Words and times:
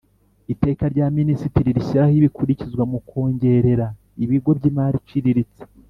Iteka 0.53 0.83
rya 0.93 1.05
minisitiri 1.17 1.75
rishyiraho 1.77 2.13
ibikurikizwa 2.19 2.83
mu 2.91 2.99
kongerera 3.09 3.87
ibigo 4.23 4.49
by 4.57 4.63
imari 4.69 4.97
iciriritse 5.03 5.61